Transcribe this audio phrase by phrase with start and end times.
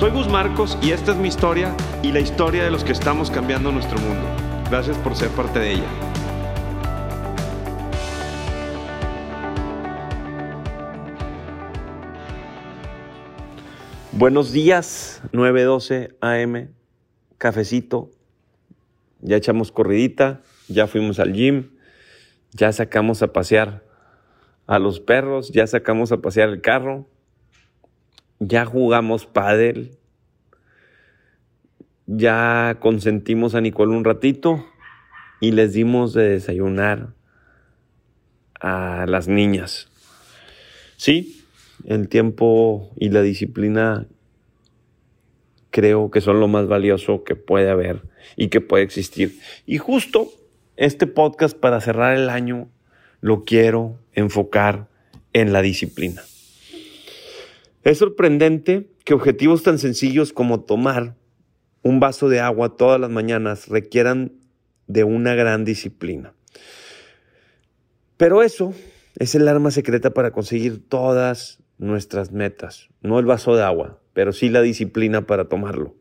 [0.00, 3.30] Soy Gus Marcos y esta es mi historia y la historia de los que estamos
[3.30, 4.26] cambiando nuestro mundo.
[4.70, 5.84] Gracias por ser parte de ella.
[14.12, 16.70] Buenos días, 9:12 AM,
[17.36, 18.08] cafecito,
[19.20, 21.72] ya echamos corridita, ya fuimos al gym,
[22.52, 23.84] ya sacamos a pasear
[24.66, 27.06] a los perros, ya sacamos a pasear el carro,
[28.40, 29.98] ya jugamos pádel,
[32.06, 34.66] ya consentimos a Nicole un ratito
[35.40, 37.14] y les dimos de desayunar
[38.60, 39.88] a las niñas.
[40.96, 41.44] Sí,
[41.86, 44.06] el tiempo y la disciplina
[45.70, 48.02] creo que son lo más valioso que puede haber
[48.36, 49.38] y que puede existir.
[49.66, 50.30] Y justo
[50.76, 52.68] este podcast para cerrar el año
[53.20, 54.88] lo quiero enfocar
[55.32, 56.22] en la disciplina.
[57.82, 61.16] Es sorprendente que objetivos tan sencillos como tomar
[61.82, 64.32] un vaso de agua todas las mañanas requieran
[64.86, 66.34] de una gran disciplina.
[68.18, 68.74] Pero eso
[69.16, 72.90] es el arma secreta para conseguir todas nuestras metas.
[73.00, 75.94] No el vaso de agua, pero sí la disciplina para tomarlo.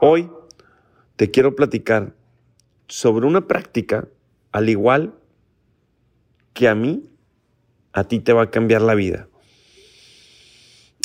[0.00, 0.28] Hoy
[1.14, 2.14] te quiero platicar
[2.88, 4.08] sobre una práctica
[4.50, 5.14] al igual
[6.52, 7.08] que a mí,
[7.92, 9.28] a ti te va a cambiar la vida.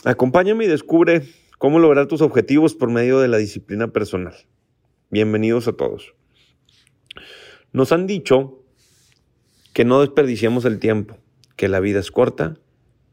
[0.05, 1.23] Acompáñame y descubre
[1.57, 4.33] cómo lograr tus objetivos por medio de la disciplina personal.
[5.09, 6.13] Bienvenidos a todos.
[7.73, 8.63] Nos han dicho
[9.73, 11.17] que no desperdiciemos el tiempo,
[11.57, 12.55] que la vida es corta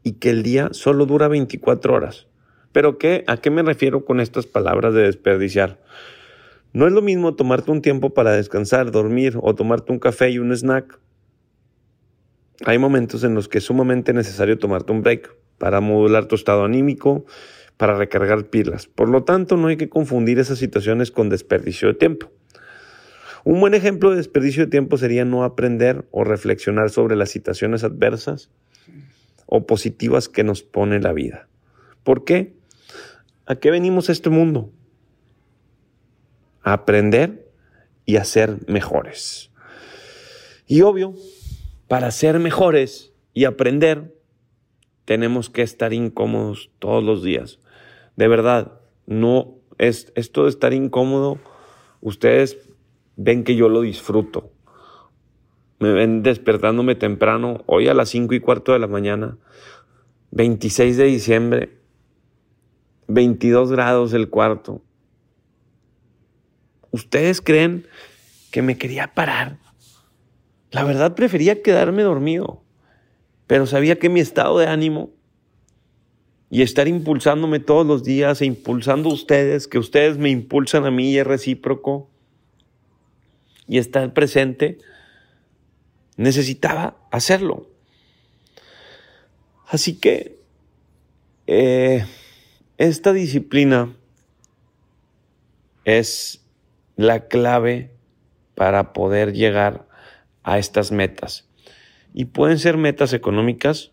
[0.01, 2.27] y que el día solo dura 24 horas.
[2.71, 3.25] Pero ¿qué?
[3.27, 5.83] ¿a qué me refiero con estas palabras de desperdiciar?
[6.71, 10.39] No es lo mismo tomarte un tiempo para descansar, dormir o tomarte un café y
[10.39, 11.01] un snack.
[12.63, 16.63] Hay momentos en los que es sumamente necesario tomarte un break para modular tu estado
[16.63, 17.25] anímico,
[17.77, 18.87] para recargar pilas.
[18.87, 22.31] Por lo tanto, no hay que confundir esas situaciones con desperdicio de tiempo.
[23.43, 27.83] Un buen ejemplo de desperdicio de tiempo sería no aprender o reflexionar sobre las situaciones
[27.83, 28.49] adversas
[29.45, 31.47] o positivas que nos pone la vida.
[32.03, 32.55] ¿Por qué?
[33.45, 34.73] ¿A qué venimos a este mundo?
[36.61, 37.49] A aprender
[38.05, 39.51] y a ser mejores.
[40.67, 41.13] Y obvio,
[41.87, 44.16] para ser mejores y aprender,
[45.07, 47.59] tenemos que estar incómodos todos los días.
[48.17, 51.39] De verdad, no es esto de estar incómodo,
[52.01, 52.57] ustedes
[53.15, 54.51] ven que yo lo disfruto.
[55.79, 59.37] Me ven despertándome temprano, hoy a las cinco y cuarto de la mañana,
[60.31, 61.77] 26 de diciembre,
[63.07, 64.81] 22 grados el cuarto.
[66.91, 67.87] ¿Ustedes creen
[68.51, 69.57] que me quería parar?
[70.71, 72.66] La verdad prefería quedarme dormido
[73.47, 75.09] pero sabía que mi estado de ánimo
[76.49, 80.91] y estar impulsándome todos los días e impulsando a ustedes, que ustedes me impulsan a
[80.91, 82.09] mí y es recíproco,
[83.67, 84.77] y estar presente,
[86.15, 87.69] necesitaba hacerlo.
[89.67, 90.39] Así que
[91.47, 92.05] eh,
[92.77, 93.93] esta disciplina
[95.83, 96.45] es
[96.95, 97.91] la clave
[98.55, 99.87] para poder llegar
[100.43, 101.46] a estas metas.
[102.19, 103.91] Y pueden ser metas económicas,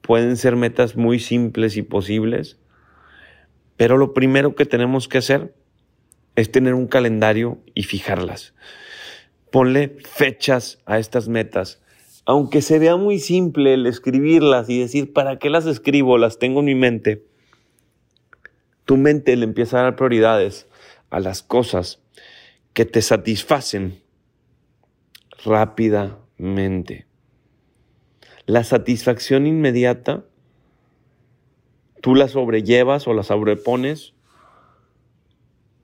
[0.00, 2.58] pueden ser metas muy simples y posibles,
[3.76, 5.54] pero lo primero que tenemos que hacer
[6.36, 8.54] es tener un calendario y fijarlas.
[9.52, 11.82] Ponle fechas a estas metas.
[12.24, 16.16] Aunque se vea muy simple el escribirlas y decir, ¿para qué las escribo?
[16.16, 17.26] Las tengo en mi mente.
[18.86, 20.66] Tu mente le empieza a dar prioridades
[21.10, 22.00] a las cosas
[22.72, 24.00] que te satisfacen
[25.44, 26.20] rápida,
[28.46, 30.24] La satisfacción inmediata,
[32.00, 34.14] tú la sobrellevas o la sobrepones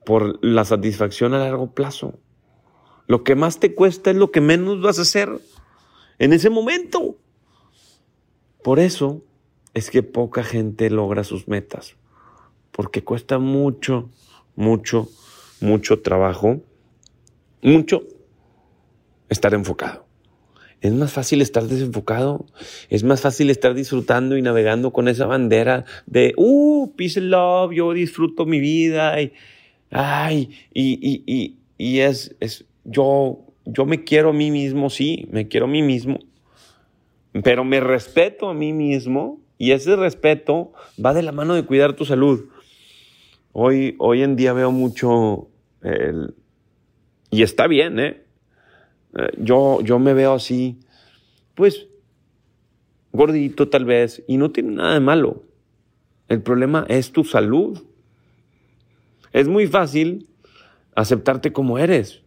[0.03, 2.17] por la satisfacción a largo plazo.
[3.05, 5.29] Lo que más te cuesta es lo que menos vas a hacer
[6.17, 7.17] en ese momento.
[8.63, 9.21] Por eso
[9.75, 11.97] es que poca gente logra sus metas,
[12.71, 14.09] porque cuesta mucho,
[14.55, 15.07] mucho,
[15.61, 16.61] mucho trabajo,
[17.61, 18.01] mucho
[19.29, 20.06] estar enfocado.
[20.81, 22.45] Es más fácil estar desenfocado.
[22.89, 27.73] Es más fácil estar disfrutando y navegando con esa bandera de, uh, peace and love,
[27.73, 29.15] yo disfruto mi vida.
[29.89, 35.47] ay, y, y, y, es, es, yo, yo me quiero a mí mismo, sí, me
[35.47, 36.19] quiero a mí mismo,
[37.43, 40.73] pero me respeto a mí mismo y ese respeto
[41.03, 42.45] va de la mano de cuidar tu salud.
[43.51, 45.47] Hoy, hoy en día veo mucho
[45.81, 46.35] el,
[47.31, 48.26] y está bien, ¿eh?
[49.17, 49.31] ¿Eh?
[49.37, 50.79] Yo, yo me veo así,
[51.55, 51.87] pues,
[53.11, 55.43] gordito tal vez, y no tiene nada de malo.
[56.27, 57.83] El problema es tu salud.
[59.33, 60.29] Es muy fácil
[60.95, 62.23] aceptarte como eres.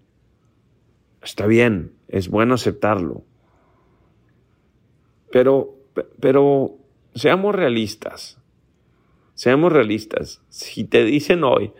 [1.22, 3.24] Está bien, es bueno aceptarlo.
[5.30, 5.76] Pero,
[6.18, 6.78] pero
[7.14, 8.38] seamos realistas.
[9.34, 10.42] Seamos realistas.
[10.48, 11.72] Si te dicen hoy,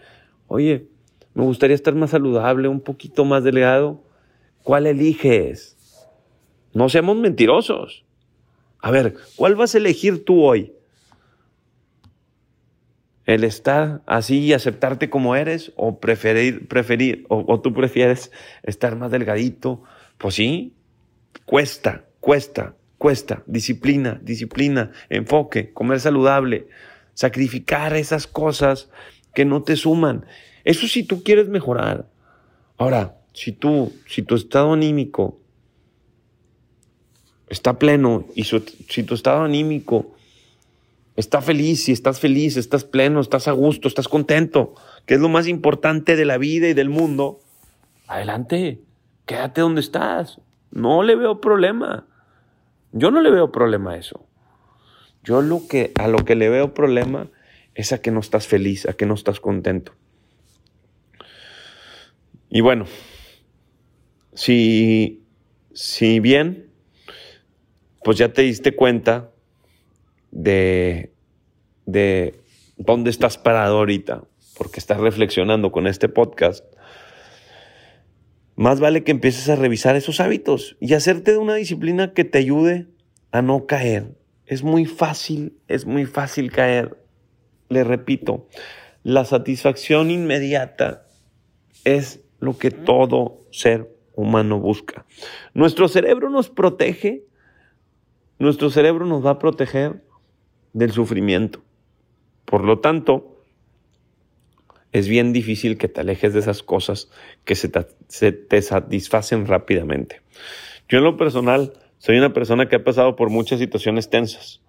[0.47, 0.89] oye,
[1.35, 4.03] me gustaría estar más saludable, un poquito más delgado,
[4.63, 5.77] ¿cuál eliges?
[6.73, 8.05] No seamos mentirosos.
[8.81, 10.73] A ver, ¿cuál vas a elegir tú hoy?
[13.27, 15.73] ¿El estar así y aceptarte como eres?
[15.77, 19.83] ¿O preferir, preferir, o, tú prefieres estar más delgadito?
[20.19, 20.75] Pues sí,
[21.45, 23.43] cuesta, cuesta, cuesta.
[23.47, 26.69] Disciplina, disciplina, enfoque, comer saludable,
[27.15, 28.91] sacrificar esas cosas
[29.35, 30.27] que no te suman.
[30.65, 32.09] Eso si tú quieres mejorar.
[32.79, 35.39] Ahora, si tú, si tu estado anímico
[37.49, 40.15] está pleno y si tu estado anímico
[41.17, 44.75] está feliz, si estás feliz, estás pleno, estás a gusto, estás contento,
[45.07, 47.41] que es lo más importante de la vida y del mundo,
[48.07, 48.81] adelante,
[49.27, 50.41] quédate donde estás.
[50.71, 52.07] No le veo problema.
[52.93, 54.27] Yo no le veo problema a eso.
[55.23, 57.29] Yo lo que, a lo que le veo problema
[57.75, 59.93] es a que no estás feliz, a que no estás contento.
[62.49, 62.87] Y bueno,
[64.35, 65.25] si,
[65.73, 66.71] si bien,
[68.03, 69.31] pues ya te diste cuenta
[70.31, 71.13] de,
[71.87, 72.41] de
[72.77, 74.25] dónde estás parado ahorita,
[74.57, 76.65] porque estás reflexionando con este podcast,
[78.57, 82.39] más vale que empieces a revisar esos hábitos y hacerte de una disciplina que te
[82.39, 82.89] ayude
[83.33, 84.17] a no caer.
[84.47, 86.99] Es muy fácil, es muy fácil caer.
[87.69, 88.49] Le repito,
[89.03, 91.07] la satisfacción inmediata
[91.85, 93.89] es lo que todo ser
[94.21, 95.05] humano busca.
[95.55, 97.25] Nuestro cerebro nos protege,
[98.39, 100.05] nuestro cerebro nos va a proteger
[100.73, 101.63] del sufrimiento.
[102.45, 103.41] Por lo tanto,
[104.93, 107.11] es bien difícil que te alejes de esas cosas
[107.45, 110.23] que se te, satisfacen rápidamente.
[110.89, 114.61] Yo en lo personal soy una persona que ha pasado por muchas situaciones tensas,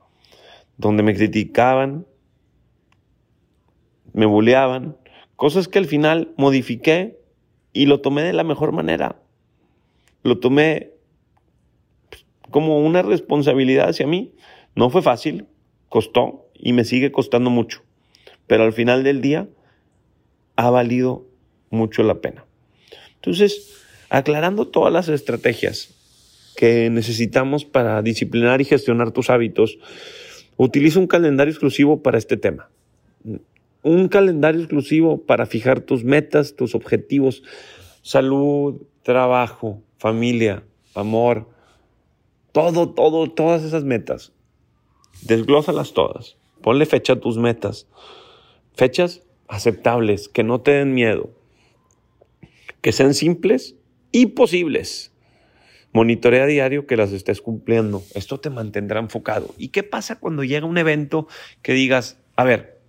[0.77, 2.06] donde me criticaban,
[4.13, 4.97] me bulleaban,
[5.36, 7.18] cosas que al final modifiqué
[7.74, 9.21] y lo tomé de la mejor manera.
[10.23, 10.91] Lo tomé
[12.50, 14.33] como una responsabilidad hacia mí.
[14.75, 15.45] No fue fácil,
[15.89, 17.81] costó y me sigue costando mucho.
[18.47, 19.47] Pero al final del día
[20.56, 21.25] ha valido
[21.69, 22.45] mucho la pena.
[23.15, 23.71] Entonces,
[24.09, 25.95] aclarando todas las estrategias
[26.56, 29.79] que necesitamos para disciplinar y gestionar tus hábitos,
[30.57, 32.69] utiliza un calendario exclusivo para este tema
[33.83, 37.44] un calendario exclusivo para fijar tus metas, tus objetivos,
[38.01, 40.63] salud, trabajo, familia,
[40.95, 41.48] amor,
[42.51, 44.33] todo, todo, todas esas metas.
[45.24, 46.38] Desglósalas todas.
[46.62, 47.88] Ponle fecha a tus metas.
[48.74, 51.30] Fechas aceptables, que no te den miedo,
[52.81, 53.75] que sean simples
[54.11, 55.11] y posibles.
[55.94, 58.02] Monitorea a diario que las estés cumpliendo.
[58.16, 59.54] Esto te mantendrá enfocado.
[59.57, 61.28] ¿Y qué pasa cuando llega un evento
[61.61, 62.80] que digas, a ver,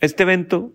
[0.00, 0.72] este evento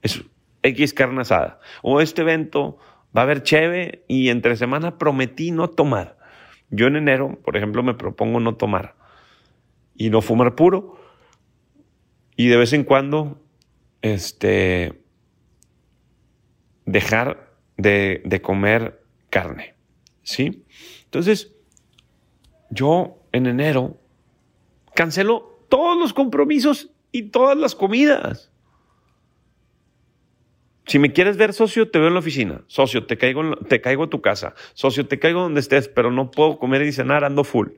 [0.00, 0.22] es
[0.62, 1.60] X carne asada.
[1.82, 2.78] O este evento
[3.16, 6.18] va a haber cheve y entre semana prometí no tomar.
[6.70, 8.94] Yo en enero, por ejemplo, me propongo no tomar
[9.94, 10.98] y no fumar puro.
[12.36, 13.42] Y de vez en cuando,
[14.00, 15.02] este,
[16.86, 19.74] dejar de, de comer carne.
[20.22, 20.64] ¿Sí?
[21.04, 21.52] Entonces,
[22.70, 23.98] yo en enero
[24.94, 28.51] cancelo todos los compromisos y todas las comidas.
[30.86, 32.64] Si me quieres ver, socio, te veo en la oficina.
[32.66, 34.54] Socio, te caigo, te caigo a tu casa.
[34.74, 37.68] Socio, te caigo donde estés, pero no puedo comer y cenar, ando full.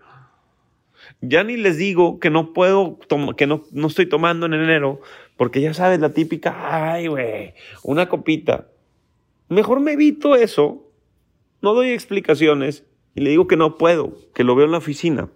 [1.20, 2.98] Ya ni les digo que no puedo,
[3.36, 5.00] que no, no estoy tomando en enero,
[5.36, 8.68] porque ya sabes, la típica, ay, güey, una copita.
[9.48, 10.90] Mejor me evito eso,
[11.60, 12.84] no doy explicaciones
[13.14, 15.28] y le digo que no puedo, que lo veo en la oficina.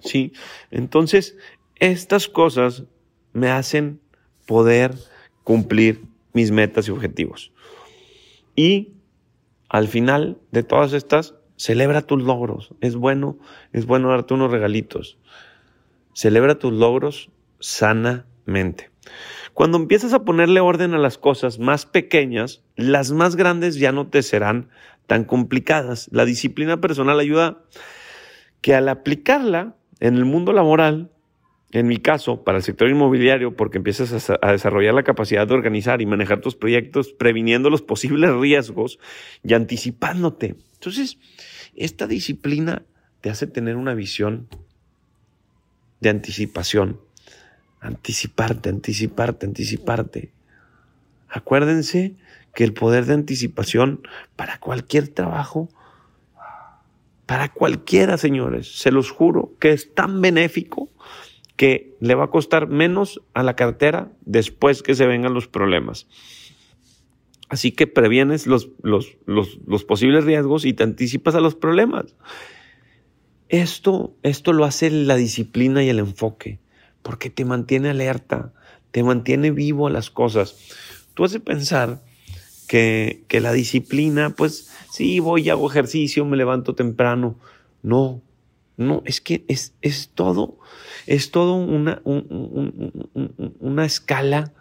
[0.00, 0.32] ¿Sí?
[0.70, 1.36] Entonces,
[1.76, 2.84] estas cosas
[3.32, 4.00] me hacen
[4.46, 4.94] poder
[5.42, 6.02] cumplir
[6.34, 7.52] mis metas y objetivos.
[8.54, 8.92] Y
[9.70, 12.74] al final de todas estas, celebra tus logros.
[12.80, 13.38] Es bueno,
[13.72, 15.18] es bueno darte unos regalitos.
[16.12, 18.90] Celebra tus logros sanamente.
[19.52, 24.08] Cuando empiezas a ponerle orden a las cosas más pequeñas, las más grandes ya no
[24.08, 24.68] te serán
[25.06, 26.08] tan complicadas.
[26.12, 27.62] La disciplina personal ayuda
[28.60, 31.10] que al aplicarla en el mundo laboral,
[31.74, 36.00] en mi caso, para el sector inmobiliario, porque empiezas a, desarrollar la capacidad de organizar
[36.00, 39.00] y manejar tus proyectos, previniendo los posibles riesgos
[39.42, 40.54] y anticipándote.
[40.74, 41.18] Entonces,
[41.74, 42.84] esta disciplina
[43.20, 44.46] te hace tener una visión
[45.98, 47.00] de anticipación.
[47.80, 50.30] Anticiparte, anticiparte, anticiparte.
[51.28, 52.14] Acuérdense
[52.54, 55.68] que el poder de anticipación para cualquier trabajo,
[57.26, 60.88] para cualquiera, señores, se los juro que es tan benéfico
[61.56, 66.06] que le va a costar menos a la cartera después que se vengan los problemas.
[67.48, 72.16] Así que previenes los, los, los, posibles riesgos y te anticipas a los problemas.
[73.48, 76.58] Esto, esto lo hace la disciplina y el enfoque,
[77.02, 78.52] porque te mantiene alerta,
[78.90, 80.56] te mantiene vivo a las cosas.
[81.12, 82.02] Tú haces pensar
[82.66, 87.38] que, que la disciplina, pues sí, voy hago ejercicio, me levanto temprano.
[87.82, 88.22] No,
[88.76, 90.58] no, es que es, es todo,
[91.06, 92.02] es todo una,
[93.60, 94.52] una escala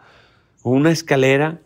[0.64, 1.62] una escalera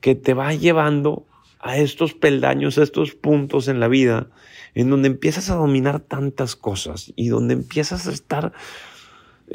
[0.00, 1.26] que te va llevando
[1.60, 4.28] a estos peldaños, a estos puntos en la vida,
[4.74, 8.52] en donde empiezas a dominar tantas cosas y donde empiezas a estar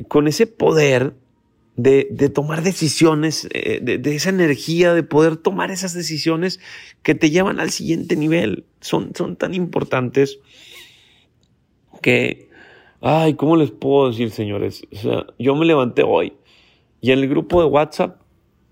[0.08, 1.14] con ese poder
[1.75, 6.60] de, de tomar decisiones, eh, de, de, esa energía, de poder tomar esas decisiones
[7.04, 8.66] que te llevan al siguiente nivel.
[8.82, 10.40] Son, son tan importantes
[12.05, 12.50] que,
[13.01, 14.85] ay, ¿cómo les puedo decir, señores?
[14.93, 16.33] O sea, yo me levanté hoy
[17.01, 18.21] y en el grupo de WhatsApp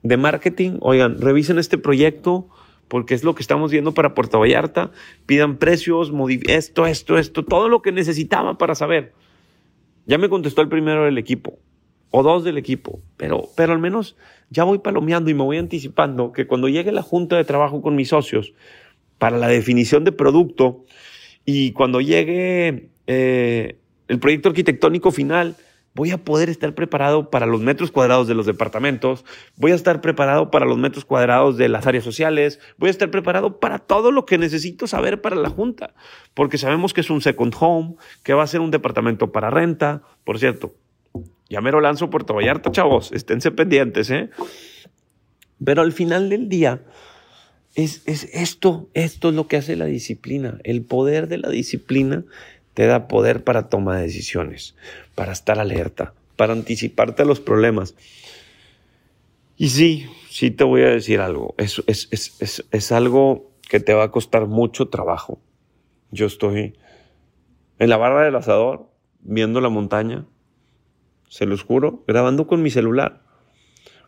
[0.04, 2.48] de marketing, oigan, revisen este proyecto
[2.88, 4.92] porque es lo que estamos viendo para Puerto Vallarta,
[5.26, 6.12] pidan precios,
[6.48, 9.14] esto, esto, esto, todo lo que necesitaba para saber.
[10.06, 11.58] Ya me contestó el primero del equipo
[12.12, 14.16] o dos del equipo, pero, pero al menos
[14.52, 17.96] ya voy palomeando y me voy anticipando que cuando llegue la junta de trabajo con
[17.96, 18.54] mis socios
[19.18, 20.86] para la definición de producto
[21.46, 25.56] y cuando llegue eh, el proyecto arquitectónico final,
[25.96, 30.02] voy a poder estar preparado para los metros cuadrados de los departamentos, voy a estar
[30.02, 34.12] preparado para los metros cuadrados de las áreas sociales, voy a estar preparado para todo
[34.12, 35.94] lo que necesito saber para la junta,
[36.34, 40.02] porque sabemos que es un second home, que va a ser un departamento para renta,
[40.24, 40.76] por cierto.
[41.50, 44.30] Ya me lo lanzo Puerto Vallarta, chavos, esténse pendientes, ¿eh?
[45.64, 46.82] Pero al final del día,
[47.76, 50.60] es, es esto, esto es lo que hace la disciplina.
[50.64, 52.24] El poder de la disciplina
[52.74, 54.76] te da poder para tomar decisiones,
[55.16, 57.96] para estar alerta, para anticiparte a los problemas.
[59.56, 63.94] Y sí, sí te voy a decir algo, es, es, es, es, algo que te
[63.94, 65.40] va a costar mucho trabajo.
[66.12, 66.76] Yo estoy
[67.80, 68.90] en la barra del asador,
[69.22, 70.26] viendo la montaña,
[71.30, 73.24] se los juro, grabando con mi celular,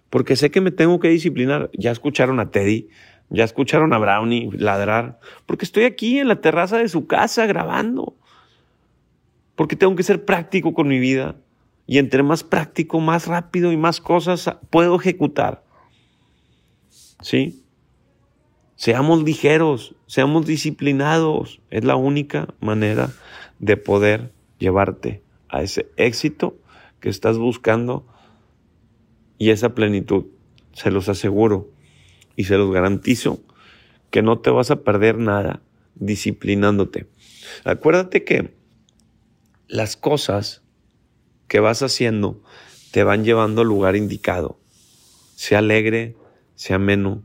[0.10, 1.70] porque sé que me tengo que disciplinar.
[1.74, 2.90] Ya escucharon a Teddy,
[3.30, 8.18] ya escucharon a Brownie ladrar, porque estoy aquí en la terraza de su casa grabando
[9.56, 11.36] porque tengo que ser práctico con mi vida.
[11.88, 15.64] Y entre más práctico, más rápido y más cosas puedo ejecutar.
[17.22, 17.64] ¿Sí?
[18.76, 21.62] Seamos ligeros, seamos disciplinados.
[21.70, 23.12] Es la única manera
[23.60, 26.58] de poder llevarte a ese éxito
[27.00, 28.06] que estás buscando
[29.38, 30.26] y esa plenitud.
[30.74, 31.70] Se los aseguro
[32.36, 33.40] y se los garantizo
[34.10, 35.62] que no te vas a perder nada
[35.96, 37.08] disciplinándote.
[37.64, 38.54] Acuérdate que
[39.68, 40.64] las cosas
[41.48, 42.42] que vas haciendo
[42.92, 44.60] te van llevando al lugar indicado.
[45.36, 46.16] Sea alegre,
[46.56, 47.24] sea ameno,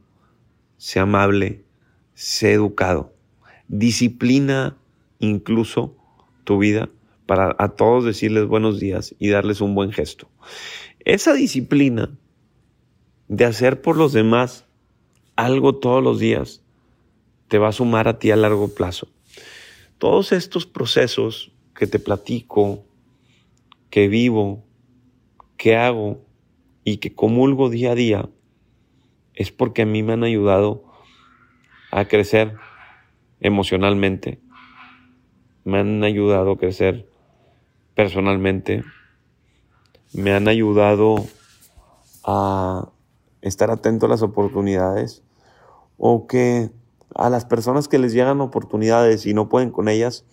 [0.77, 1.65] sea amable,
[2.15, 3.15] sea educado.
[3.69, 4.77] Disciplina
[5.19, 5.97] incluso
[6.45, 6.89] tu vida
[7.27, 10.29] para a todos decirles buenos días y darles un buen gesto.
[11.05, 12.11] Esa disciplina
[13.29, 14.65] de hacer por los demás
[15.37, 16.63] algo todos los días
[17.49, 19.09] te va a sumar a ti a largo plazo.
[19.99, 22.85] Todos estos procesos que te platico,
[23.89, 24.63] que vivo,
[25.57, 26.21] que hago
[26.85, 28.29] y que comulgo día a día,
[29.33, 30.85] es porque a mí me han ayudado
[31.91, 32.55] a crecer
[33.41, 34.43] emocionalmente,
[35.65, 37.09] me han ayudado a crecer
[37.95, 38.85] personalmente,
[40.13, 41.15] me han ayudado
[42.25, 42.91] a
[43.41, 45.23] estar atento a las oportunidades
[45.97, 46.69] o que
[47.15, 50.27] a las personas que les llegan oportunidades y no pueden con ellas,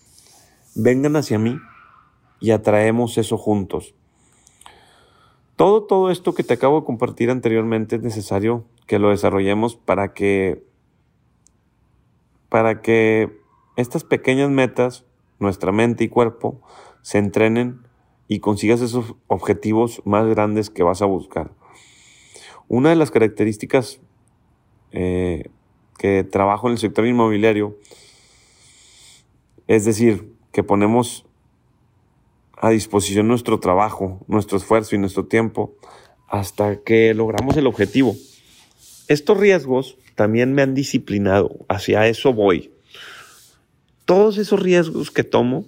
[0.77, 1.59] vengan hacia mí
[2.39, 3.95] y atraemos eso juntos.
[5.55, 10.13] Todo, todo esto que te acabo de compartir anteriormente es necesario que lo desarrollemos para
[10.13, 10.63] que,
[12.49, 13.39] para que
[13.75, 15.03] estas pequeñas metas,
[15.39, 16.61] nuestra mente y cuerpo,
[17.01, 17.81] se entrenen
[18.27, 21.51] y consigas esos objetivos más grandes que vas a buscar.
[22.67, 23.99] Una de las características
[24.91, 25.49] eh,
[25.97, 27.77] que trabajo en el sector inmobiliario
[29.67, 31.23] es decir, que ponemos
[32.59, 35.77] a disposición nuestro trabajo, nuestro esfuerzo y nuestro tiempo
[36.27, 38.15] hasta que logramos el objetivo.
[39.07, 42.71] Estos riesgos también me han disciplinado, hacia eso voy.
[44.05, 45.67] Todos esos riesgos que tomo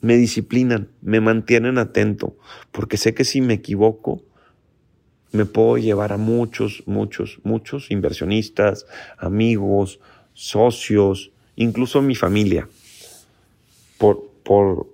[0.00, 2.36] me disciplinan, me mantienen atento,
[2.70, 4.22] porque sé que si me equivoco,
[5.32, 8.86] me puedo llevar a muchos, muchos, muchos inversionistas,
[9.18, 9.98] amigos,
[10.32, 12.68] socios, incluso mi familia,
[14.00, 14.86] por, por,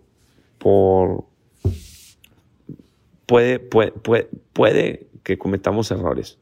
[0.59, 1.27] por,
[3.25, 6.41] puede, puede, puede, puede que cometamos errores,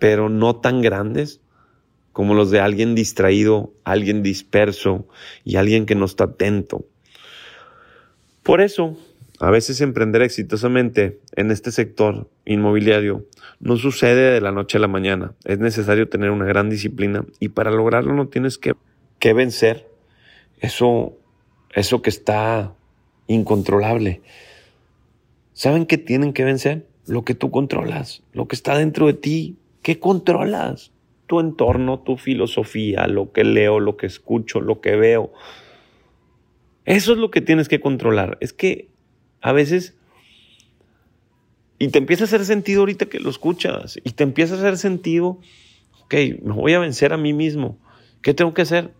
[0.00, 1.40] pero no tan grandes
[2.12, 5.06] como los de alguien distraído, alguien disperso
[5.44, 6.84] y alguien que no está atento.
[8.42, 8.98] Por eso,
[9.38, 13.26] a veces emprender exitosamente en este sector inmobiliario
[13.60, 15.34] no sucede de la noche a la mañana.
[15.44, 18.74] Es necesario tener una gran disciplina y para lograrlo no tienes que,
[19.20, 19.95] que vencer
[20.60, 21.16] eso,
[21.74, 22.74] eso que está
[23.26, 24.22] incontrolable.
[25.52, 26.86] ¿Saben qué tienen que vencer?
[27.06, 29.56] Lo que tú controlas, lo que está dentro de ti.
[29.82, 30.92] ¿Qué controlas?
[31.26, 35.32] Tu entorno, tu filosofía, lo que leo, lo que escucho, lo que veo.
[36.84, 38.38] Eso es lo que tienes que controlar.
[38.40, 38.88] Es que
[39.40, 39.96] a veces...
[41.78, 43.98] Y te empieza a hacer sentido ahorita que lo escuchas.
[44.02, 45.40] Y te empieza a hacer sentido,
[46.04, 47.78] ok, me voy a vencer a mí mismo.
[48.22, 48.94] ¿Qué tengo que hacer?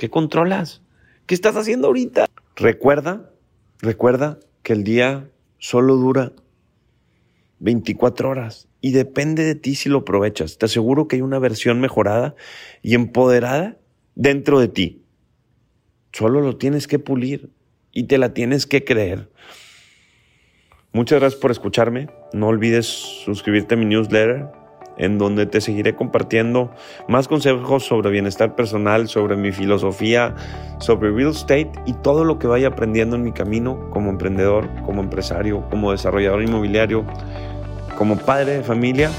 [0.00, 0.80] ¿Qué controlas?
[1.26, 2.24] ¿Qué estás haciendo ahorita?
[2.56, 3.32] Recuerda,
[3.80, 5.28] recuerda que el día
[5.58, 6.32] solo dura
[7.58, 10.56] 24 horas y depende de ti si lo aprovechas.
[10.56, 12.34] Te aseguro que hay una versión mejorada
[12.80, 13.76] y empoderada
[14.14, 15.04] dentro de ti.
[16.14, 17.50] Solo lo tienes que pulir
[17.92, 19.30] y te la tienes que creer.
[20.94, 22.08] Muchas gracias por escucharme.
[22.32, 24.59] No olvides suscribirte a mi newsletter
[25.00, 26.70] en donde te seguiré compartiendo
[27.08, 30.34] más consejos sobre bienestar personal, sobre mi filosofía,
[30.78, 35.02] sobre real estate y todo lo que vaya aprendiendo en mi camino como emprendedor, como
[35.02, 37.04] empresario, como desarrollador inmobiliario,
[37.96, 39.10] como padre de familia.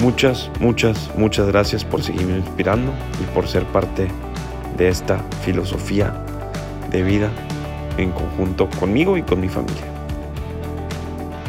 [0.00, 4.06] Muchas, muchas, muchas gracias por seguirme inspirando y por ser parte
[4.76, 6.14] de esta filosofía
[6.92, 7.28] de vida
[7.96, 9.87] en conjunto conmigo y con mi familia.